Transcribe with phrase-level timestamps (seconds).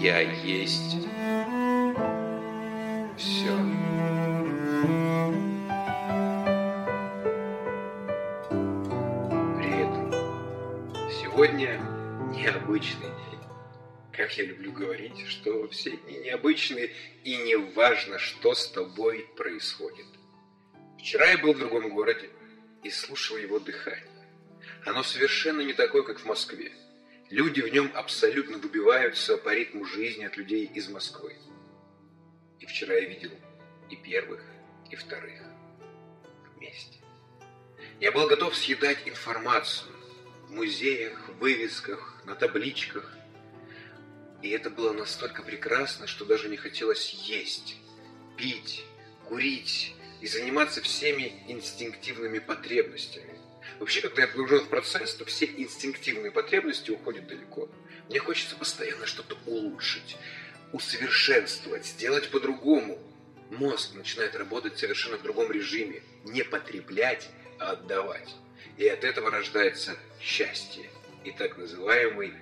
[0.00, 0.96] я есть
[3.18, 3.54] все.
[9.56, 9.94] Привет.
[11.10, 11.78] Сегодня
[12.34, 13.40] необычный день.
[14.12, 16.90] Как я люблю говорить, что все дни необычные,
[17.24, 20.06] и не важно, что с тобой происходит.
[20.98, 22.30] Вчера я был в другом городе
[22.82, 24.06] и слушал его дыхание.
[24.86, 26.72] Оно совершенно не такое, как в Москве.
[27.30, 31.36] Люди в нем абсолютно выбиваются по ритму жизни от людей из Москвы.
[32.58, 33.30] И вчера я видел
[33.88, 34.42] и первых,
[34.90, 35.40] и вторых
[36.56, 36.98] вместе.
[38.00, 39.92] Я был готов съедать информацию
[40.48, 43.16] в музеях, в вывесках, на табличках.
[44.42, 47.76] И это было настолько прекрасно, что даже не хотелось есть,
[48.36, 48.84] пить,
[49.28, 53.39] курить и заниматься всеми инстинктивными потребностями.
[53.78, 57.68] Вообще, когда я погружен в процесс, то все инстинктивные потребности уходят далеко.
[58.08, 60.16] Мне хочется постоянно что-то улучшить,
[60.72, 62.98] усовершенствовать, сделать по-другому.
[63.50, 66.02] Мозг начинает работать совершенно в другом режиме.
[66.24, 68.34] Не потреблять, а отдавать.
[68.76, 70.90] И от этого рождается счастье
[71.24, 72.34] и так называемый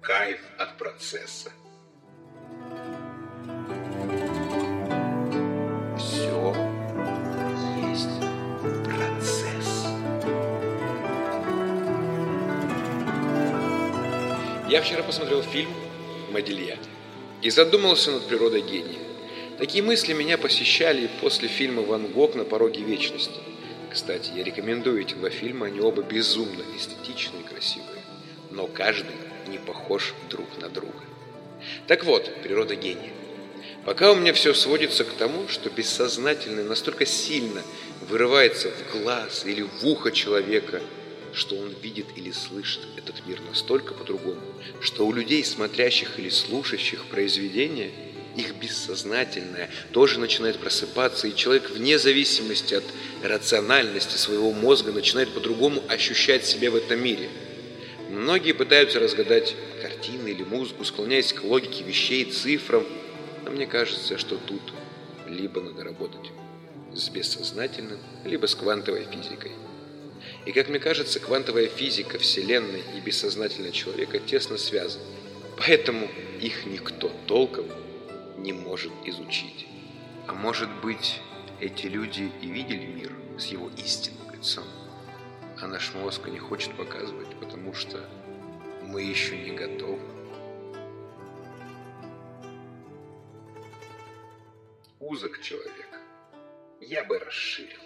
[0.00, 1.52] кайф от процесса.
[14.76, 15.70] Я вчера посмотрел фильм
[16.32, 16.82] «Модильяне»
[17.40, 18.98] и задумался над природой гения.
[19.56, 23.40] Такие мысли меня посещали после фильма «Ван Гог на пороге вечности».
[23.90, 28.02] Кстати, я рекомендую эти два фильма, они оба безумно эстетичные и красивые,
[28.50, 29.16] но каждый
[29.48, 31.00] не похож друг на друга.
[31.86, 33.14] Так вот, природа гения.
[33.86, 37.62] Пока у меня все сводится к тому, что бессознательное настолько сильно
[38.10, 40.82] вырывается в глаз или в ухо человека,
[41.36, 44.40] что он видит или слышит этот мир настолько по-другому,
[44.80, 47.90] что у людей, смотрящих или слушающих произведения,
[48.36, 52.84] их бессознательное тоже начинает просыпаться, и человек вне зависимости от
[53.22, 57.28] рациональности своего мозга начинает по-другому ощущать себя в этом мире.
[58.08, 62.84] Многие пытаются разгадать картины или музыку, склоняясь к логике вещей, цифрам,
[63.44, 64.62] но мне кажется, что тут
[65.28, 66.30] либо надо работать
[66.94, 69.52] с бессознательным, либо с квантовой физикой.
[70.46, 75.04] И, как мне кажется, квантовая физика Вселенной и бессознательного человека тесно связаны.
[75.58, 76.08] Поэтому
[76.40, 77.66] их никто толком
[78.38, 79.66] не может изучить.
[80.28, 81.20] А может быть,
[81.60, 84.64] эти люди и видели мир с его истинным лицом,
[85.60, 88.08] а наш мозг не хочет показывать, потому что
[88.82, 90.00] мы еще не готовы.
[95.00, 95.88] Узок человек.
[96.80, 97.85] Я бы расширил.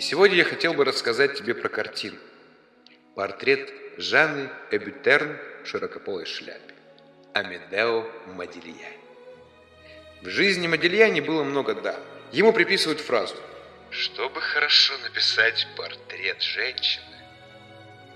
[0.00, 2.16] И сегодня я хотел бы рассказать тебе про картину.
[3.14, 6.74] Портрет Жанны Эбютерн в широкополой шляпе.
[7.34, 8.98] Амедео Модильяни.
[10.22, 12.00] В жизни Модильяни было много «да».
[12.32, 13.36] Ему приписывают фразу
[13.90, 17.18] «Чтобы хорошо написать портрет женщины,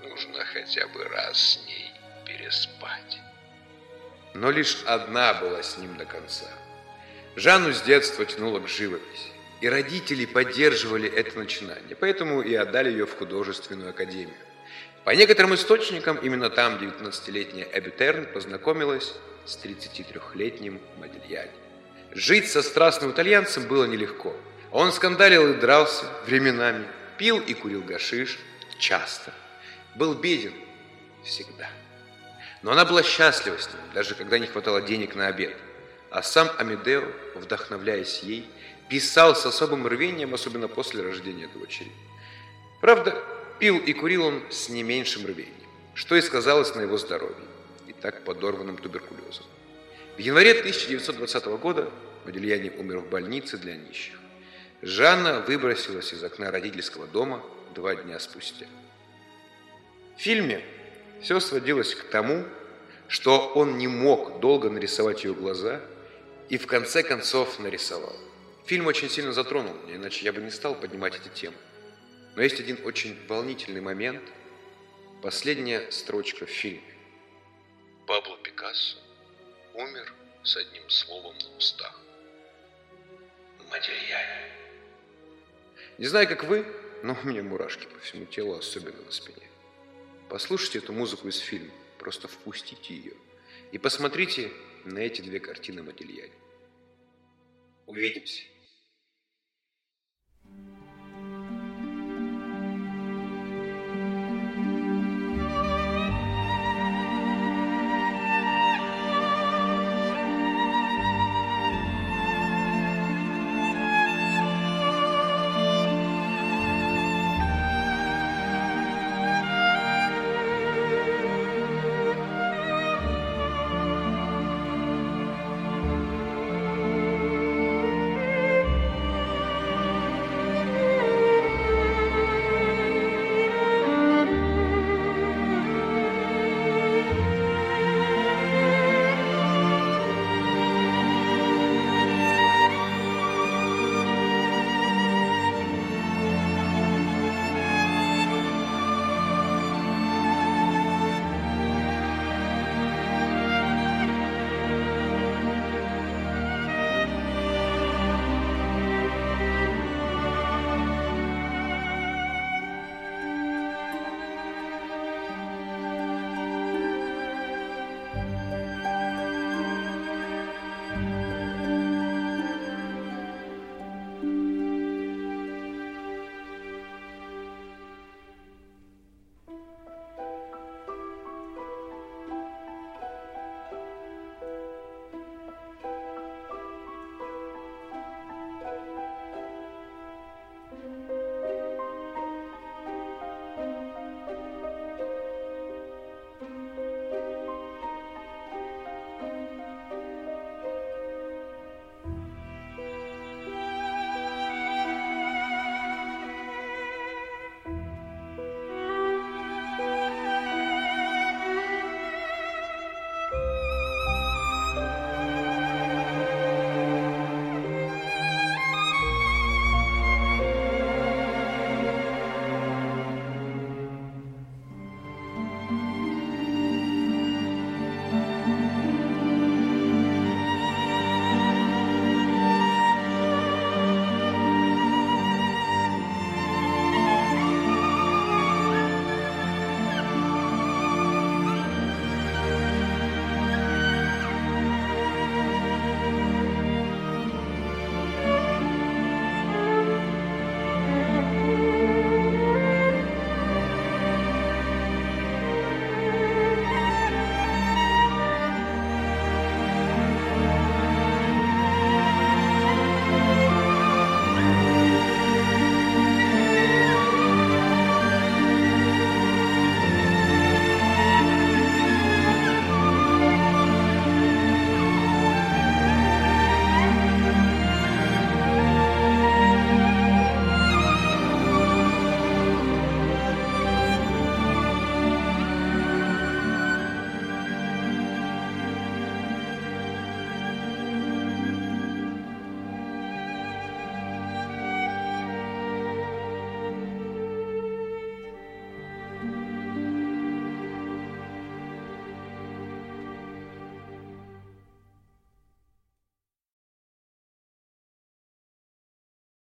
[0.01, 1.91] нужно хотя бы раз с ней
[2.25, 3.19] переспать».
[4.33, 6.49] Но лишь одна была с ним до конца.
[7.35, 9.34] Жанну с детства тянуло к живописи.
[9.61, 14.35] И родители поддерживали это начинание, поэтому и отдали ее в художественную академию.
[15.05, 19.13] По некоторым источникам, именно там 19-летняя Эбютерн познакомилась
[19.45, 21.51] с 33-летним Модильяни.
[22.11, 24.35] Жить со страстным итальянцем было нелегко.
[24.71, 26.85] Он скандалил и дрался временами,
[27.17, 28.39] пил и курил гашиш
[28.79, 29.33] часто.
[29.95, 30.53] Был беден
[31.23, 31.69] всегда.
[32.61, 35.55] Но она была счастлива с ним, даже когда не хватало денег на обед.
[36.09, 37.03] А сам Амедео,
[37.35, 38.49] вдохновляясь ей,
[38.89, 41.91] писал с особым рвением, особенно после рождения дочери.
[42.81, 43.23] Правда,
[43.59, 45.53] пил и курил он с не меньшим рвением,
[45.93, 47.45] что и сказалось на его здоровье,
[47.87, 49.45] и так подорванным туберкулезом.
[50.17, 51.91] В январе 1920 года
[52.25, 54.15] Модельяни умер в больнице для нищих.
[54.81, 57.43] Жанна выбросилась из окна родительского дома
[57.73, 58.65] два дня спустя.
[60.17, 60.63] В фильме
[61.21, 62.45] все сводилось к тому,
[63.07, 65.81] что он не мог долго нарисовать ее глаза
[66.49, 68.15] и в конце концов нарисовал.
[68.65, 71.57] Фильм очень сильно затронул меня, иначе я бы не стал поднимать эти темы.
[72.35, 74.23] Но есть один очень волнительный момент.
[75.21, 76.81] Последняя строчка в фильме.
[78.07, 78.97] Пабло Пикассо
[79.75, 80.13] умер
[80.43, 81.99] с одним словом на устах.
[83.69, 84.51] Модельяне.
[85.97, 86.65] Не знаю, как вы,
[87.03, 89.47] но у меня мурашки по всему телу, особенно на спине.
[90.27, 93.13] Послушайте эту музыку из фильма, просто впустите ее.
[93.71, 94.51] И посмотрите
[94.85, 96.33] на эти две картины Модельяне.
[97.85, 98.41] Увидимся.